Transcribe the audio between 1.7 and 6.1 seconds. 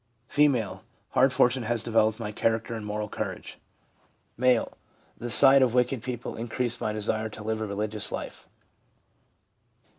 developed my character and moral courage.' M. 'The sight of wicked